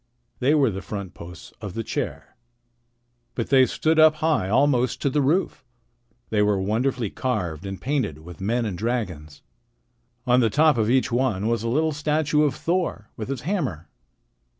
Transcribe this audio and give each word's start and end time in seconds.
They 0.39 0.55
were 0.55 0.71
the 0.71 0.81
front 0.81 1.13
posts 1.13 1.53
of 1.61 1.75
the 1.75 1.83
chair. 1.83 2.35
But 3.35 3.51
they 3.51 3.67
stood 3.67 3.99
up 3.99 4.15
high, 4.15 4.49
almost 4.49 4.99
to 5.03 5.11
the 5.11 5.21
roof. 5.21 5.63
They 6.31 6.41
were 6.41 6.59
wonderfully 6.59 7.11
carved 7.11 7.67
and 7.67 7.79
painted 7.79 8.17
with 8.25 8.41
men 8.41 8.65
and 8.65 8.75
dragons. 8.75 9.43
On 10.25 10.39
the 10.39 10.49
top 10.49 10.75
of 10.79 10.89
each 10.89 11.11
one 11.11 11.45
was 11.47 11.61
a 11.61 11.69
little 11.69 11.91
statue 11.91 12.41
of 12.41 12.55
Thor 12.55 13.11
with 13.15 13.29
his 13.29 13.41
hammer. 13.41 13.89